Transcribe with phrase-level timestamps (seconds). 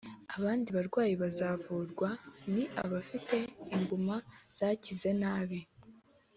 [0.35, 2.09] Abandi barwayi bazavurwa
[2.53, 3.37] ni abafite
[3.75, 4.15] inguma
[4.57, 5.59] zakize nabi